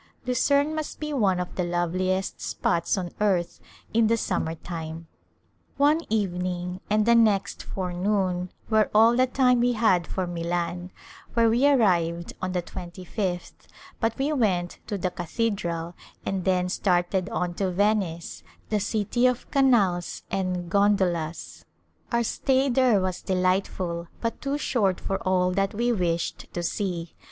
Lucerne 0.25 0.73
must 0.73 0.99
be 0.99 1.13
one 1.13 1.39
of 1.39 1.53
the 1.53 1.63
love 1.63 1.93
liest 1.93 2.41
spots 2.41 2.97
on 2.97 3.11
earth 3.21 3.59
in 3.93 4.07
the 4.07 4.17
summer 4.17 4.55
time. 4.55 4.95
A 4.95 4.97
Glimpse 4.97 5.07
of 5.13 5.25
India 5.29 5.75
One 5.77 6.05
evening 6.09 6.81
and 6.89 7.05
the 7.05 7.13
next 7.13 7.61
forenoon 7.61 8.49
were 8.67 8.89
all 8.95 9.15
the 9.15 9.27
time 9.27 9.59
we 9.59 9.73
had 9.73 10.07
for 10.07 10.25
Milan, 10.25 10.89
where 11.35 11.51
we 11.51 11.67
arrived 11.67 12.33
on 12.41 12.53
the 12.53 12.63
twenty 12.63 13.03
fifth, 13.05 13.67
but 13.99 14.17
we 14.17 14.33
went 14.33 14.79
to 14.87 14.97
the 14.97 15.11
Cathedral, 15.11 15.93
and 16.25 16.45
then 16.45 16.67
started 16.67 17.29
on 17.29 17.53
to 17.53 17.69
Venice, 17.69 18.41
the 18.69 18.79
city 18.79 19.27
of 19.27 19.51
canals 19.51 20.23
and 20.31 20.67
gondolas. 20.67 21.63
Our 22.11 22.23
stay 22.23 22.69
there 22.69 22.99
was 22.99 23.21
delightful, 23.21 24.07
but 24.19 24.41
too 24.41 24.57
short 24.57 24.99
for 24.99 25.17
all 25.21 25.51
that 25.51 25.75
we 25.75 25.91
wished 25.91 26.51
to 26.55 26.63
see. 26.63 27.13